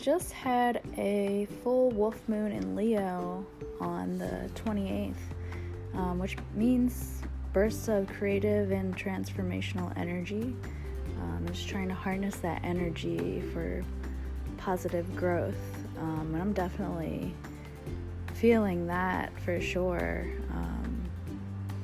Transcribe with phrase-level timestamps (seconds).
[0.00, 3.46] just had a full wolf moon in Leo
[3.80, 5.14] on the 28th,
[5.94, 7.20] um, which means
[7.52, 10.56] bursts of creative and transformational energy.
[11.20, 13.84] Um, just trying to harness that energy for
[14.56, 15.54] positive growth.
[15.98, 17.34] Um, and I'm definitely
[18.34, 21.02] feeling that for sure, um,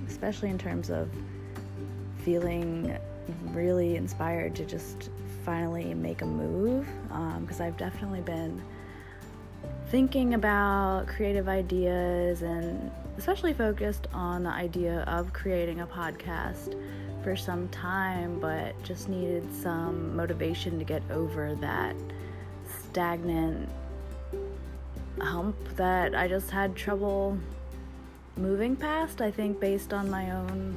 [0.08, 1.10] especially in terms of
[2.24, 2.96] feeling
[3.52, 5.10] really inspired to just
[5.46, 6.86] finally make a move
[7.40, 8.60] because um, I've definitely been
[9.90, 16.76] thinking about creative ideas and especially focused on the idea of creating a podcast
[17.22, 21.94] for some time, but just needed some motivation to get over that
[22.80, 23.68] stagnant
[25.20, 27.38] hump that I just had trouble
[28.36, 29.20] moving past.
[29.20, 30.76] I think based on my own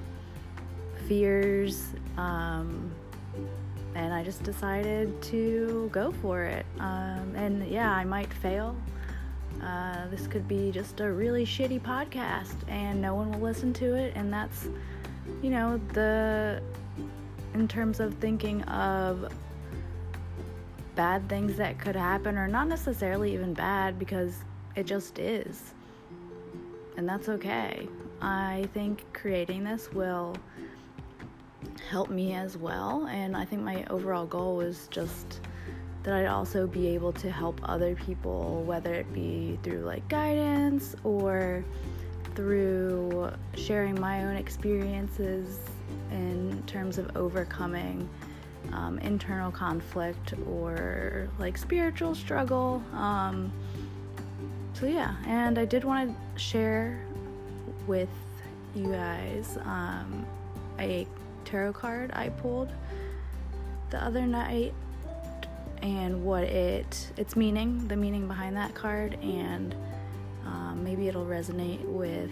[1.07, 1.87] fears.
[2.17, 2.91] Um,
[3.95, 6.65] and I just decided to go for it.
[6.79, 8.75] Um, and yeah, I might fail.
[9.61, 13.95] Uh, this could be just a really shitty podcast and no one will listen to
[13.95, 14.13] it.
[14.15, 14.67] And that's,
[15.41, 16.61] you know, the,
[17.53, 19.31] in terms of thinking of
[20.95, 24.43] bad things that could happen, or not necessarily even bad because
[24.75, 25.73] it just is.
[26.97, 27.87] And that's okay.
[28.21, 30.35] I think creating this will
[31.89, 33.07] help me as well.
[33.07, 35.41] And I think my overall goal was just
[36.03, 40.95] that I'd also be able to help other people, whether it be through like guidance
[41.03, 41.63] or
[42.35, 45.59] through sharing my own experiences
[46.11, 48.07] in terms of overcoming
[48.71, 52.81] um, internal conflict or like spiritual struggle.
[52.93, 53.51] Um,
[54.73, 57.01] so, yeah, and I did want to share
[57.87, 58.09] with
[58.75, 60.25] you guys um,
[60.79, 61.05] a
[61.49, 62.69] tarot card I pulled
[63.89, 64.73] the other night
[65.81, 69.73] and what it its meaning, the meaning behind that card, and
[70.45, 72.31] um, maybe it'll resonate with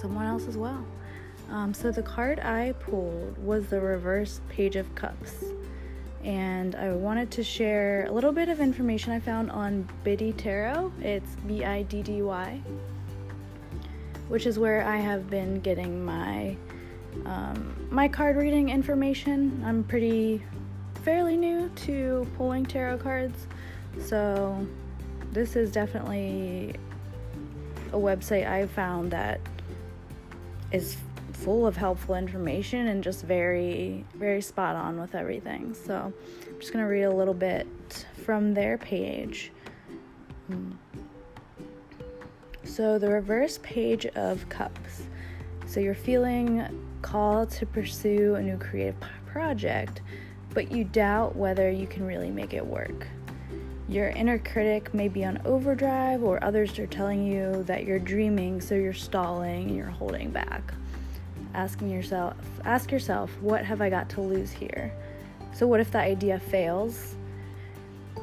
[0.00, 0.84] someone else as well.
[1.50, 5.44] Um, so the card I pulled was the reverse Page of Cups,
[6.24, 10.92] and I wanted to share a little bit of information I found on Biddy Tarot.
[11.00, 12.60] It's B I D D Y,
[14.28, 16.56] which is where I have been getting my
[17.26, 19.62] um, my card reading information.
[19.64, 20.42] I'm pretty
[21.04, 23.46] fairly new to pulling tarot cards,
[24.00, 24.66] so
[25.32, 26.74] this is definitely
[27.92, 29.40] a website I found that
[30.70, 30.96] is
[31.32, 35.74] full of helpful information and just very, very spot on with everything.
[35.74, 36.12] So
[36.46, 37.66] I'm just going to read a little bit
[38.24, 39.52] from their page.
[40.48, 40.72] Hmm.
[42.64, 45.02] So, the reverse page of cups.
[45.66, 46.66] So, you're feeling
[47.02, 48.96] called to pursue a new creative
[49.26, 50.00] project,
[50.54, 53.06] but you doubt whether you can really make it work.
[53.88, 58.60] Your inner critic may be on overdrive, or others are telling you that you're dreaming,
[58.60, 60.72] so you're stalling and you're holding back.
[61.52, 64.92] Asking yourself, ask yourself, what have I got to lose here?
[65.52, 67.16] So, what if the idea fails?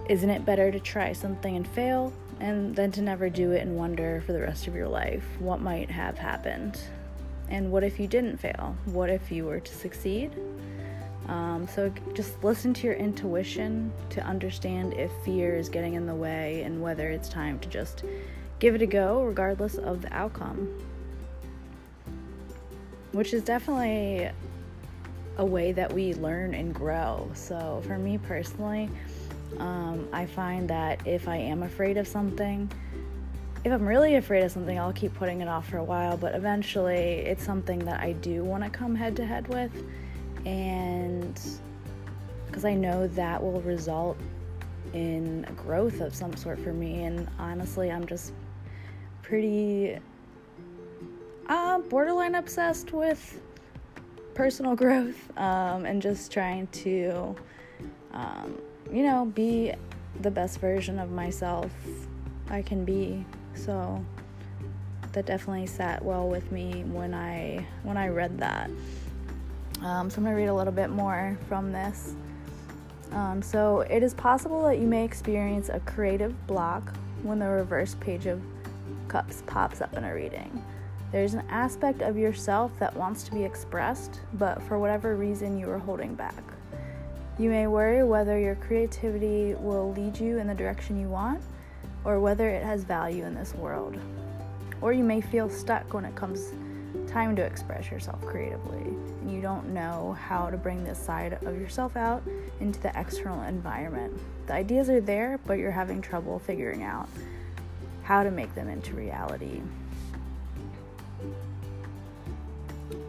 [0.08, 3.76] Isn't it better to try something and fail, and then to never do it and
[3.76, 6.80] wonder for the rest of your life what might have happened?
[7.50, 8.76] And what if you didn't fail?
[8.86, 10.32] What if you were to succeed?
[11.28, 16.16] Um, so just listen to your intuition to understand if fear is getting in the
[16.16, 18.04] way and whether it's time to just
[18.60, 20.68] give it a go, regardless of the outcome.
[23.12, 24.30] Which is definitely
[25.38, 27.30] a way that we learn and grow.
[27.34, 28.90] So for me personally,
[29.58, 32.72] um, I find that if I am afraid of something,
[33.64, 36.34] if I'm really afraid of something, I'll keep putting it off for a while, but
[36.34, 39.72] eventually it's something that I do want to come head to head with.
[40.46, 41.40] And
[42.48, 44.18] because I know that will result
[44.94, 47.04] in growth of some sort for me.
[47.04, 48.34] And honestly, I'm just
[49.22, 50.00] pretty
[51.48, 53.42] uh, borderline obsessed with
[54.36, 57.36] personal growth um, and just trying to,
[58.14, 58.58] um,
[58.92, 59.74] you know, be
[60.22, 61.72] the best version of myself
[62.50, 63.24] I can be
[63.56, 64.04] so
[65.14, 68.70] that definitely sat well with me when I when I read that.
[69.82, 72.14] Um, so I'm gonna read a little bit more from this.
[73.12, 76.94] Um, so it is possible that you may experience a creative block
[77.24, 78.42] when the reverse page of
[79.08, 80.64] cups pops up in a reading.
[81.12, 85.70] There's an aspect of yourself that wants to be expressed, but for whatever reason you
[85.72, 86.44] are holding back.
[87.40, 91.42] You may worry whether your creativity will lead you in the direction you want,
[92.04, 93.98] or whether it has value in this world.
[94.82, 96.54] Or you may feel stuck when it comes
[97.08, 98.94] time to express yourself creatively
[99.30, 102.24] and you don't know how to bring this side of yourself out
[102.60, 104.14] into the external environment.
[104.48, 107.08] The ideas are there, but you're having trouble figuring out
[108.04, 109.62] how to make them into reality.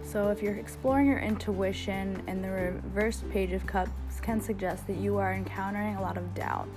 [0.04, 3.90] So, if you're exploring your intuition and the reverse page of cups
[4.20, 6.69] can suggest that you are encountering a lot of doubt.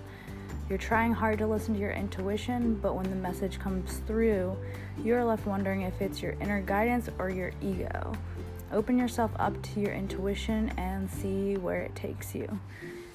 [0.69, 4.57] You're trying hard to listen to your intuition, but when the message comes through,
[5.04, 8.13] you're left wondering if it's your inner guidance or your ego.
[8.71, 12.48] Open yourself up to your intuition and see where it takes you.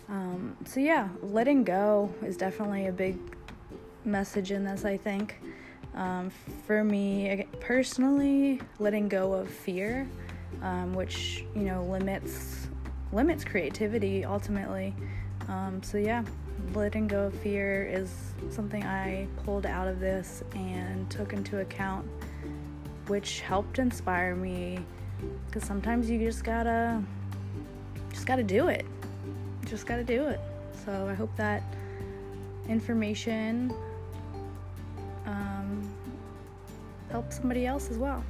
[0.08, 3.18] Um, so, yeah, letting go is definitely a big
[4.04, 5.40] message in this, I think.
[5.94, 6.30] Um,
[6.66, 10.08] for me personally, letting go of fear,
[10.62, 12.68] um, which you know limits
[13.12, 14.94] limits creativity ultimately.
[15.48, 16.24] Um, so yeah,
[16.74, 18.12] letting go of fear is
[18.50, 22.06] something I pulled out of this and took into account,
[23.06, 24.78] which helped inspire me.
[25.46, 27.02] Because sometimes you just gotta,
[28.12, 28.86] just gotta do it.
[29.64, 30.40] Just gotta do it.
[30.84, 31.62] So I hope that
[32.68, 33.72] information
[35.26, 35.90] um,
[37.10, 38.22] helps somebody else as well.